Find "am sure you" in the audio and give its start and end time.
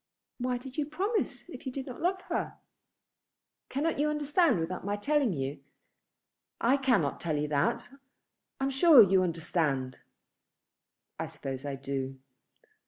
8.63-9.21